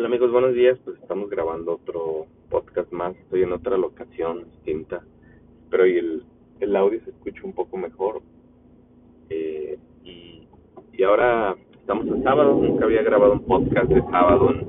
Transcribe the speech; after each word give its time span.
Hola 0.00 0.08
amigos, 0.08 0.32
buenos 0.32 0.54
días. 0.54 0.78
Pues 0.82 0.96
estamos 0.98 1.28
grabando 1.28 1.74
otro 1.74 2.24
podcast 2.48 2.90
más. 2.90 3.14
Estoy 3.16 3.42
en 3.42 3.52
otra 3.52 3.76
locación 3.76 4.46
distinta. 4.50 5.02
Espero 5.64 5.86
y 5.86 5.98
el, 5.98 6.22
el 6.60 6.74
audio 6.74 6.98
se 7.04 7.10
escuche 7.10 7.42
un 7.44 7.52
poco 7.52 7.76
mejor. 7.76 8.22
Eh, 9.28 9.78
y, 10.02 10.48
y 10.94 11.02
ahora 11.02 11.54
estamos 11.78 12.06
en 12.06 12.22
sábado. 12.22 12.54
Nunca 12.54 12.86
había 12.86 13.02
grabado 13.02 13.34
un 13.34 13.44
podcast 13.44 13.90
de 13.90 14.00
sábado 14.10 14.48
en- 14.52 14.66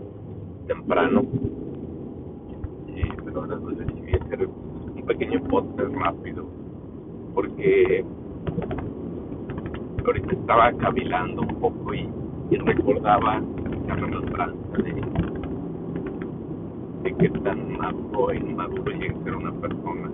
temprano. 0.68 1.22
Eh, 2.90 3.10
pero 3.24 3.40
ahora 3.40 3.58
pues 3.58 3.78
decidí 3.78 4.12
hacer 4.14 4.46
un 4.48 5.06
pequeño 5.06 5.42
podcast 5.46 5.94
rápido. 5.94 6.46
Porque 7.34 8.04
ahorita 10.06 10.34
estaba 10.34 10.74
cavilando 10.74 11.44
un 11.44 11.56
poco 11.62 11.94
y, 11.94 12.10
y 12.50 12.58
recordaba 12.58 13.42
de 17.04 17.14
qué 17.16 17.30
tan 17.30 17.78
maduro 17.78 18.32
e 18.32 18.38
inmaduro 18.38 18.92
llega 18.92 19.18
a 19.18 19.24
ser 19.24 19.36
una 19.36 19.52
persona. 19.54 20.12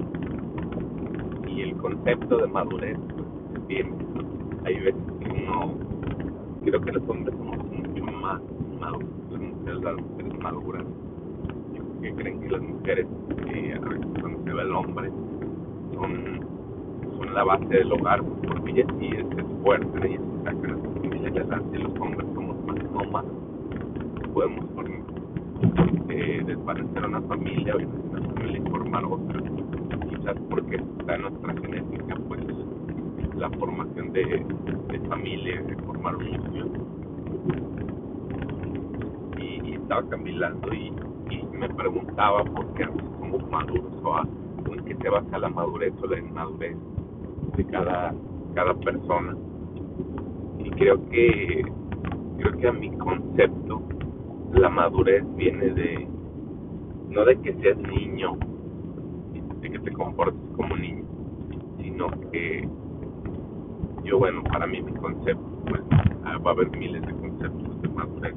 Y 1.48 1.62
el 1.62 1.76
concepto 1.78 2.38
de 2.38 2.48
madurez, 2.48 2.98
pues, 3.52 3.68
bien, 3.68 3.94
hay 4.66 4.80
veces 4.80 5.02
que 5.20 5.32
uno, 5.32 5.74
creo 6.64 6.82
que 6.82 6.92
los 6.94 7.10
hombres 7.10 7.36
somos 7.38 7.58
mucho 7.58 8.04
más 8.06 8.42
maduros, 8.80 9.40
mujeres, 9.40 9.84
las 9.84 9.96
mujeres 9.98 10.40
maduras, 10.40 10.86
que 12.02 12.14
creen 12.14 12.42
que 12.42 12.50
las 12.50 12.62
mujeres, 12.62 13.08
eh, 13.48 13.80
cuando 14.22 14.44
se 14.44 14.54
ve 14.54 14.62
el 14.62 14.72
hombre, 14.76 15.12
son, 15.94 16.40
son 17.18 17.34
la 17.34 17.44
base 17.44 17.68
del 17.68 17.92
hogar, 17.92 18.24
porque 18.24 18.72
ellas 18.72 18.88
sí 19.00 19.10
se 19.10 19.42
esfuerzan, 19.42 20.04
ellas 20.04 20.22
sacan 20.44 20.72
a 20.72 20.76
su 20.76 21.02
familia 21.02 21.30
adelante, 21.30 21.80
los 21.80 22.00
hombres 22.00 22.28
somos 22.34 22.66
más 22.66 22.92
nómadas, 22.92 23.32
podemos 24.34 24.66
por 24.68 24.97
eh, 26.48 26.56
desvanecer 26.56 27.06
una 27.06 27.22
familia 27.24 27.76
o 27.76 27.80
una 27.80 28.22
familia 28.34 28.60
y 28.60 28.70
formar 28.70 29.06
otra. 29.06 29.42
Quizás 30.10 30.38
porque 30.50 30.78
está 30.78 31.16
en 31.16 31.22
nuestra 31.24 31.54
genética, 31.56 32.16
pues 32.28 32.42
la 33.36 33.50
formación 33.52 34.14
de, 34.14 34.46
de 34.90 35.00
familia, 35.08 35.62
de 35.64 35.76
formar 35.84 36.16
un 36.18 36.32
núcleo. 36.32 36.68
Y, 39.38 39.74
estaba 39.76 40.04
caminando 40.10 40.74
y, 40.74 40.94
y 41.30 41.44
me 41.58 41.70
preguntaba 41.70 42.44
por 42.46 42.74
qué 42.76 42.84
a 42.86 42.92
somos 43.20 43.50
maduros 43.52 43.94
a- 44.06 44.28
o 44.70 44.74
en 44.74 44.86
qué 44.86 44.96
se 44.96 45.10
basa 45.10 45.40
la 45.40 45.50
madurez 45.50 45.94
o 46.02 46.08
la 46.08 46.20
inmadurez 46.20 46.78
de 47.58 47.66
cada, 47.68 48.14
cada 48.56 48.74
persona. 48.76 49.36
Y 50.60 50.70
creo 50.72 51.10
que 51.10 51.66
creo 52.38 52.58
que 52.58 52.68
a 52.68 52.74
mi 52.74 52.92
concepto 52.98 53.82
la 54.54 54.70
madurez 54.70 55.24
viene 55.36 55.70
de 55.72 56.08
no 57.10 57.26
de 57.26 57.40
que 57.42 57.54
seas 57.56 57.78
niño 57.78 58.38
de 59.62 59.70
que 59.72 59.80
te 59.80 59.92
comportes 59.92 60.40
como 60.56 60.76
niño 60.76 61.04
sino 61.78 62.10
que 62.32 62.68
yo 64.04 64.20
bueno 64.20 64.44
para 64.44 64.68
mí 64.68 64.82
mi 64.82 64.94
concepto 64.94 65.44
pues 65.68 65.82
ah, 66.24 66.38
va 66.38 66.52
a 66.52 66.54
haber 66.54 66.70
miles 66.78 67.02
de 67.02 67.14
conceptos 67.14 67.82
de 67.82 67.90
madurez. 67.90 68.36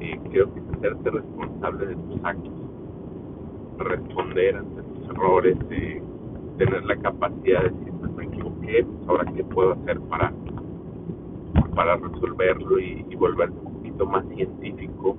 Eh, 0.00 0.18
creo 0.30 0.52
que 0.52 0.60
hacerte 0.76 1.10
responsable 1.10 1.86
de 1.86 1.94
tus 1.94 2.24
actos 2.24 2.52
responder 3.78 4.56
ante 4.56 4.82
tus 4.82 5.10
errores 5.10 5.56
eh, 5.70 6.02
tener 6.58 6.84
la 6.84 6.96
capacidad 6.96 7.62
de 7.62 7.70
decir 7.70 7.92
pues 8.00 8.12
me 8.12 8.24
equivoqué 8.24 8.84
pues 8.84 9.08
ahora 9.08 9.32
qué 9.34 9.44
puedo 9.44 9.72
hacer 9.72 10.00
para 10.02 10.32
para 11.74 11.96
resolverlo 11.96 12.78
y, 12.78 13.06
y 13.08 13.16
volverse 13.16 13.56
un 13.62 13.74
poquito 13.74 14.06
más 14.06 14.24
científico 14.34 15.16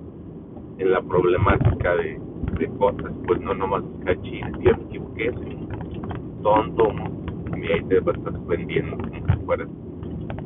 en 0.82 0.92
la 0.92 1.02
problemática 1.02 1.96
de, 1.96 2.20
de 2.58 2.68
cosas, 2.80 3.12
pues 3.28 3.40
no 3.40 3.54
nomás 3.54 3.84
cachines, 4.04 4.52
yo 4.62 4.76
me 4.76 4.84
equivoqué, 4.86 5.32
tonto, 6.42 6.90
y 7.56 7.72
ahí 7.72 7.84
te 7.84 8.00
vas 8.00 8.18
vendiendo 8.48 8.98
como 8.98 9.28
si 9.28 9.46
fueras, 9.46 9.70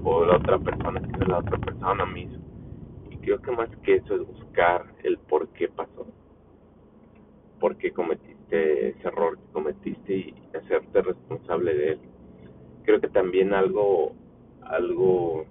o 0.03 0.25
la 0.25 0.35
otra 0.35 0.59
persona 0.59 1.01
que 1.01 1.25
la 1.25 1.38
otra 1.40 1.57
persona 1.57 2.06
hizo. 2.19 2.38
Y 3.09 3.18
creo 3.18 3.41
que 3.41 3.51
más 3.51 3.69
que 3.84 3.96
eso 3.96 4.16
es 4.16 4.28
buscar 4.28 4.85
el 5.03 5.18
por 5.19 5.47
qué 5.50 5.69
pasó, 5.69 6.06
por 7.62 7.78
qué 7.78 7.91
cometiste 7.91 8.90
ese 8.90 9.07
error 9.07 9.38
que 9.38 9.53
cometiste 9.53 10.17
y 10.17 10.35
hacerte 10.53 11.02
responsable 11.02 11.73
de 11.73 11.91
él. 11.94 12.00
Creo 12.84 13.00
que 13.00 13.07
también 13.07 13.53
algo, 13.53 14.12
algo 14.63 15.46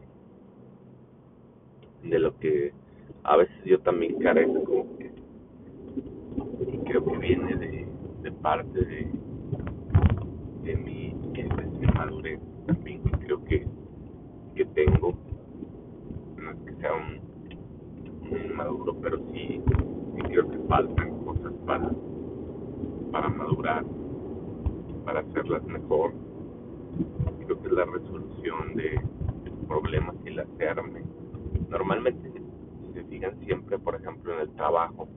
de 2.02 2.18
lo 2.18 2.38
que 2.38 2.72
a 3.24 3.36
veces 3.36 3.56
yo 3.64 3.80
también 3.80 4.18
carezco 4.18 4.86
y 6.60 6.78
creo 6.84 7.04
que 7.04 7.18
viene 7.18 7.56
de, 7.56 7.86
de 8.22 8.32
parte 8.32 8.78
de, 8.78 9.08
de 10.62 10.76
mi, 10.76 11.14
madurez 11.94 12.38
también 12.66 13.02
que 13.02 13.10
creo 13.12 13.44
que, 13.44 13.66
que 14.54 14.64
tengo. 14.66 15.14
No 16.36 16.50
es 16.50 16.56
que 16.66 16.74
sea 16.80 16.90
un, 16.94 18.30
un 18.30 18.50
inmaduro 18.50 18.94
pero 19.00 19.18
sí, 19.32 19.62
sí 20.14 20.22
creo 20.22 20.50
que 20.50 20.58
faltan 20.68 21.24
cosas 21.24 21.52
para 21.66 21.90
para 23.10 23.28
madurar 23.28 23.84
para 25.04 25.20
hacerlas 25.20 25.64
mejor. 25.64 26.12
Creo 27.46 27.60
que 27.60 27.68
es 27.68 27.72
la 27.72 27.84
resolución 27.84 28.74
de 28.74 29.00
problemas 29.68 30.14
y 30.24 30.28
el 30.28 30.40
hacerme 30.40 31.02
normalmente 31.70 32.43
fijan 33.04 33.36
siempre 33.40 33.78
por 33.78 33.96
ejemplo 33.96 34.34
en 34.34 34.40
el 34.40 34.50
trabajo. 34.50 35.08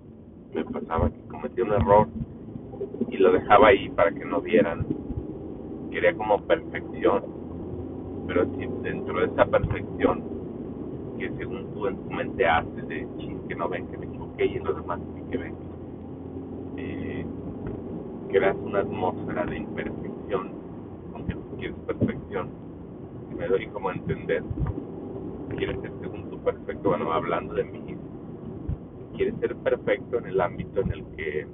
Me 0.53 0.65
pasaba 0.65 1.09
que 1.09 1.21
cometía 1.29 1.63
un 1.63 1.73
error 1.73 2.07
y 3.09 3.17
lo 3.17 3.31
dejaba 3.31 3.67
ahí 3.67 3.89
para 3.89 4.11
que 4.11 4.25
no 4.25 4.41
vieran. 4.41 4.85
Quería 5.91 6.15
como 6.15 6.41
perfección. 6.41 7.23
Pero 8.27 8.45
si 8.55 8.67
dentro 8.81 9.19
de 9.19 9.25
esa 9.27 9.45
perfección 9.45 10.23
que 11.19 11.29
según 11.37 11.73
tú 11.73 11.87
en 11.87 11.97
tu 11.97 12.11
mente 12.11 12.45
haces 12.45 12.87
de 12.87 13.07
ching 13.17 13.47
que 13.47 13.55
no 13.55 13.69
ven 13.69 13.87
que 13.87 13.97
me 13.97 14.05
equivoqué 14.05 14.45
y 14.45 14.57
en 14.57 14.63
los 14.65 14.75
demás 14.75 14.99
que 15.31 15.37
ven 15.37 15.55
eh, 16.77 17.25
creas 18.29 18.55
una 18.57 18.79
atmósfera 18.79 19.45
de 19.45 19.57
imperfección 19.57 20.51
aunque 21.13 21.33
tú 21.33 21.57
quieres 21.57 21.77
perfección. 21.87 22.49
Y 23.31 23.35
me 23.35 23.47
doy 23.47 23.67
como 23.67 23.89
a 23.89 23.93
entender. 23.93 24.43
Quieres 25.57 25.79
ser 25.81 25.91
según 26.01 26.29
tu 26.29 26.37
perfecto 26.39 26.89
bueno 26.89 27.11
hablando 27.11 27.53
de 27.55 27.63
mí 29.17 29.23
quieres 29.23 29.39
ser 29.39 29.55
perfecto 29.57 30.17
en 30.19 30.27
el 30.27 30.39
ámbito 30.39 30.81
en 30.81 30.91
el 30.91 31.05
que 31.15 31.39
eh, 31.39 31.47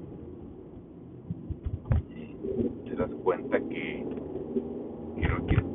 te 2.85 2.95
das 2.95 3.09
cuenta 3.23 3.57
que, 3.59 4.03
no 4.03 5.45
quieres 5.45 5.65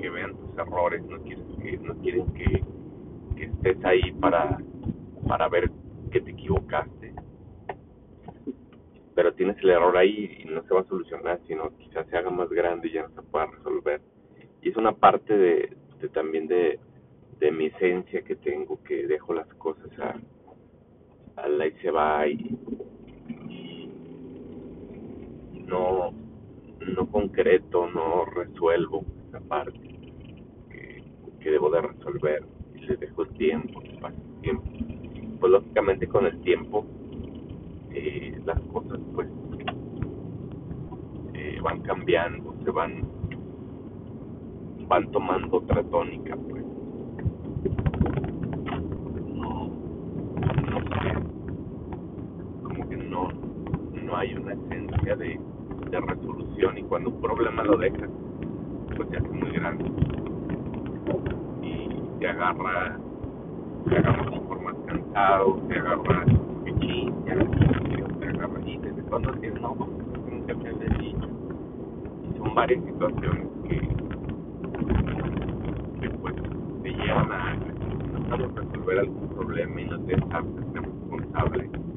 que 0.00 0.10
vean 0.10 0.36
tus 0.36 0.58
errores, 0.58 1.02
no 1.04 1.22
quieres 1.22 1.44
que 1.62 1.78
no 1.78 1.94
quieren 1.96 2.32
que, 2.34 2.64
que 3.36 3.44
estés 3.44 3.84
ahí 3.84 4.12
para 4.20 4.58
para 5.26 5.48
ver 5.48 5.70
que 6.10 6.20
te 6.20 6.32
equivocaste. 6.32 7.14
Pero 9.14 9.34
tienes 9.34 9.56
el 9.62 9.70
error 9.70 9.96
ahí 9.96 10.38
y 10.40 10.44
no 10.46 10.62
se 10.64 10.74
va 10.74 10.80
a 10.80 10.84
solucionar, 10.84 11.40
sino 11.46 11.74
quizás 11.78 12.06
se 12.08 12.16
haga 12.16 12.30
más 12.30 12.50
grande 12.50 12.88
y 12.88 12.92
ya 12.92 13.02
no 13.02 13.10
se 13.10 13.22
pueda 13.22 13.46
resolver. 13.46 14.00
Y 14.62 14.70
es 14.70 14.76
una 14.76 14.92
parte 14.92 15.36
de, 15.36 15.76
de 16.00 16.08
también 16.08 16.46
de, 16.46 16.78
de 17.38 17.52
mi 17.52 17.66
esencia 17.66 18.22
que 18.22 18.36
tengo, 18.36 18.82
que 18.82 19.06
dejo 19.06 19.32
las 19.34 19.46
cosas 19.54 19.90
a, 19.98 20.16
a 21.42 21.48
la 21.48 21.66
y 21.66 21.72
se 21.82 21.90
va 21.90 22.26
y, 22.28 22.58
no, 25.66 26.12
no 26.94 27.06
concreto, 27.10 27.88
no 27.90 28.24
resuelvo 28.26 29.04
esa 29.28 29.40
parte 29.40 29.78
que, 30.70 31.02
que 31.40 31.50
debo 31.50 31.70
de 31.70 31.82
resolver 31.82 32.44
y 32.74 32.80
le 32.80 32.96
dejo 32.96 33.22
el 33.22 33.30
tiempo, 33.30 33.80
que 33.80 33.90
el 33.90 34.40
tiempo. 34.42 34.64
Pues 35.40 35.52
lógicamente 35.52 36.06
con 36.06 36.26
el 36.26 36.40
tiempo 36.42 36.86
eh, 37.90 38.40
las 38.44 38.60
cosas 38.72 39.00
pues 39.14 39.28
eh, 41.34 41.58
van 41.62 41.82
cambiando, 41.82 42.54
se 42.64 42.70
van 42.70 43.02
van 44.88 45.10
tomando 45.10 45.56
otra 45.56 45.82
tónica 45.84 46.36
pues 46.36 46.64
no 49.34 49.70
no 50.70 50.80
sé 50.80 51.14
como 52.62 52.88
que 52.88 52.96
no 52.96 53.28
no 53.94 54.10
hay 54.22 54.34
una 54.34 54.52
esencia 54.52 55.16
de, 55.16 55.40
resolución 55.90 56.78
y 56.78 56.82
cuando 56.84 57.10
un 57.10 57.20
problema 57.20 57.64
lo 57.64 57.76
dejas 57.76 58.08
pues 58.96 59.08
se 59.10 59.16
hace 59.18 59.28
muy 59.28 59.50
grande. 59.50 59.84
Y 61.60 62.18
te 62.18 62.28
agarra 62.28 62.98
te 63.88 63.98
agarra 63.98 64.30
por 64.30 64.62
más 64.62 64.74
cansado 64.86 65.60
te 65.68 65.78
agarra 65.78 66.24
ya 66.24 67.34
no 67.34 67.50
quiero, 67.50 68.06
te 68.20 68.26
agarra 68.26 68.60
y 68.64 68.78
desde 68.78 69.02
cuando 69.02 69.32
tienes 69.32 69.60
no 69.60 69.74
nunca 70.30 70.52
habías 70.52 70.98
dicho. 70.98 71.28
Y 72.22 72.38
son 72.38 72.54
varias 72.54 72.84
situaciones 72.84 73.46
que 73.68 73.80
que 76.00 76.10
pues 76.10 76.34
te 76.82 76.90
llevan 76.90 77.32
a, 77.32 77.58
a 78.30 78.36
resolver 78.36 78.98
algún 79.00 79.28
problema 79.30 79.80
y 79.80 79.84
no 79.84 80.00
te 80.00 80.14
hacer 80.14 80.82
responsable 80.82 81.91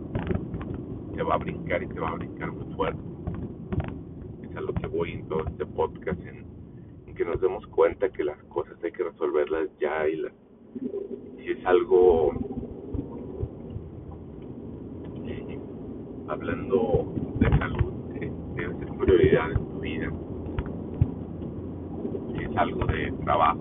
se 1.15 1.23
va 1.23 1.35
a 1.35 1.37
brincar 1.37 1.81
y 1.83 1.87
se 1.87 1.99
va 1.99 2.09
a 2.09 2.15
brincar 2.15 2.51
muy 2.51 2.73
fuerte. 2.75 2.99
Es 4.43 4.55
a 4.55 4.61
lo 4.61 4.73
que 4.73 4.87
voy 4.87 5.13
en 5.13 5.27
todo 5.27 5.45
este 5.47 5.65
podcast, 5.65 6.19
en, 6.25 6.45
que 7.15 7.23
nos 7.23 7.39
demos 7.39 7.65
cuenta 7.67 8.09
que 8.09 8.25
las 8.25 8.37
cosas 8.45 8.75
hay 8.83 8.91
que 8.91 9.03
resolverlas 9.03 9.69
ya 9.79 10.05
y 10.07 10.17
las, 10.17 10.33
si 11.37 11.51
es 11.51 11.65
algo 11.65 12.33
eh, 15.25 15.59
hablando 16.27 17.13
de 17.39 17.49
salud, 17.57 17.93
eh, 18.19 18.31
debe 18.55 18.79
ser 18.79 18.89
prioridad 18.97 19.51
en 19.51 19.65
tu 19.69 19.79
vida. 19.79 20.11
Si 22.33 22.43
es 22.43 22.57
algo 22.57 22.85
de 22.85 23.13
trabajo, 23.23 23.59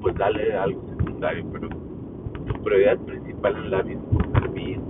pues 0.00 0.14
dale 0.16 0.52
algo 0.54 0.86
secundario, 0.90 1.44
pero 1.52 1.68
tu 1.68 2.62
prioridad 2.62 2.98
principal 2.98 3.56
en 3.56 3.70
la 3.70 3.82
vida 3.82 4.00
es 4.12 4.26
estar 4.26 4.48
bien, 4.52 4.82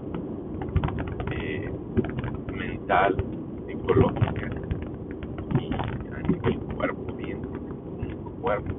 eh, 1.31 1.73
mental, 2.89 3.17
psicológica 3.67 4.49
y 5.61 5.71
a 6.11 6.23
nivel 6.27 6.59
cuerpo, 6.75 7.13
bien, 7.17 7.43
cuerpo. 8.41 8.75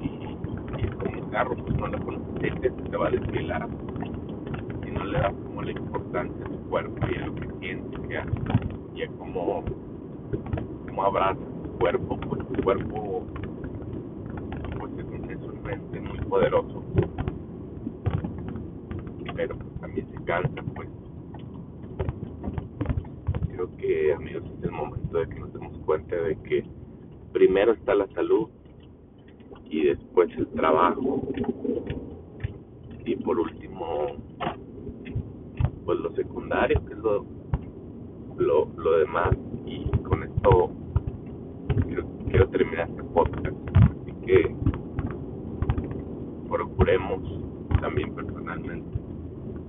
Y, 0.00 0.06
y 0.06 0.86
como 0.88 1.20
un 1.20 1.30
carro, 1.30 1.54
pues 1.54 1.76
no 1.76 1.86
le 1.88 1.98
pones 1.98 2.20
aceite, 2.36 2.70
te 2.70 2.96
va 2.96 3.08
a 3.08 3.10
desvelar. 3.10 3.68
Si 4.82 4.90
no 4.90 5.04
le 5.04 5.18
das 5.18 5.34
como 5.34 5.62
la 5.62 5.70
importancia 5.70 6.46
a 6.46 6.48
tu 6.48 6.58
cuerpo 6.70 7.06
y 7.06 7.18
a 7.18 7.26
lo 7.26 7.34
que 7.34 7.50
sientes, 7.60 8.00
y 8.94 9.02
a, 9.02 9.08
cómo, 9.18 9.62
cómo 10.86 11.04
abrazas 11.04 11.44
tu 11.62 11.78
cuerpo, 11.78 12.16
pues 12.20 12.48
tu 12.48 12.62
cuerpo 12.62 13.26
pues 14.78 14.92
es 14.98 15.04
un, 15.04 15.30
es 15.30 15.42
un 15.42 15.62
mente 15.62 16.00
muy 16.00 16.18
poderoso 16.20 16.82
pero 19.34 19.54
pues 19.58 19.80
también 19.80 20.08
se 20.10 20.24
cansa 20.24 20.62
pues 20.74 20.88
creo 23.56 23.75
que 23.86 24.12
amigos 24.12 24.42
es 24.58 24.64
el 24.64 24.72
momento 24.72 25.18
de 25.18 25.28
que 25.28 25.38
nos 25.38 25.52
demos 25.52 25.78
cuenta 25.84 26.16
de 26.16 26.36
que 26.42 26.64
primero 27.32 27.72
está 27.72 27.94
la 27.94 28.06
salud 28.08 28.48
y 29.64 29.84
después 29.84 30.28
el 30.36 30.48
trabajo. 30.48 31.22
Y 33.04 33.16
por 33.16 33.38
último 33.38 34.06
pues 35.84 36.00
lo 36.00 36.12
secundario 36.16 36.84
que 36.86 36.94
es 36.94 36.98
lo 36.98 37.24
lo, 38.38 38.68
lo 38.76 38.98
demás. 38.98 39.36
Y 39.66 39.84
con 40.02 40.24
esto 40.24 40.70
quiero, 41.86 42.08
quiero 42.28 42.48
terminar 42.48 42.88
este 42.90 43.04
podcast. 43.04 43.56
Así 43.74 44.12
que 44.26 44.54
procuremos 46.48 47.22
también 47.80 48.14
personalmente 48.14 48.98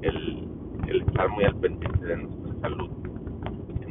el, 0.02 0.48
el 0.88 1.02
estar 1.02 1.30
muy 1.30 1.44
al 1.44 1.56
pendiente 1.58 2.06
de 2.06 2.18
nuestra 2.18 2.62
salud 2.62 3.07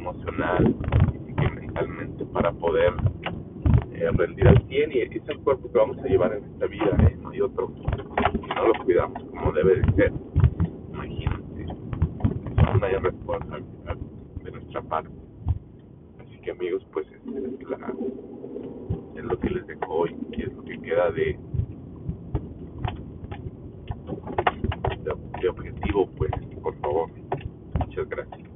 emocional, 0.09 0.75
física 1.11 1.43
y 1.43 1.55
mentalmente 1.55 2.25
para 2.25 2.51
poder 2.53 2.93
eh, 3.93 4.09
rendir 4.13 4.47
al 4.47 4.61
100 4.67 4.91
y 4.91 4.99
es 4.99 5.29
el 5.29 5.39
cuerpo 5.39 5.71
que 5.71 5.77
vamos 5.77 5.97
a 5.99 6.07
llevar 6.07 6.33
en 6.33 6.43
esta 6.45 6.65
vida, 6.67 6.97
¿eh? 6.99 7.17
no 7.21 7.29
hay 7.29 7.41
otro. 7.41 7.73
Si 7.75 8.47
no 8.47 8.67
lo 8.67 8.83
cuidamos 8.85 9.23
como 9.23 9.51
debe 9.51 9.81
de 9.81 9.93
ser, 9.93 10.13
imagínate, 10.93 11.65
no 12.79 12.85
hay 12.85 12.95
responsabilidad 12.95 13.97
de 14.43 14.51
nuestra 14.51 14.81
parte. 14.83 15.11
Así 16.19 16.37
que 16.39 16.51
amigos, 16.51 16.85
pues 16.93 17.07
es, 17.07 17.59
es, 17.59 17.69
la, 17.69 17.93
es 19.15 19.23
lo 19.25 19.39
que 19.39 19.49
les 19.49 19.67
dejo 19.67 19.93
hoy 19.93 20.15
y 20.31 20.43
es 20.43 20.53
lo 20.53 20.63
que 20.63 20.79
queda 20.79 21.11
de, 21.11 21.37
de, 25.03 25.41
de 25.41 25.49
objetivo, 25.49 26.09
pues, 26.17 26.31
por 26.61 26.75
favor. 26.79 27.09
Muchas 27.79 28.07
gracias. 28.09 28.46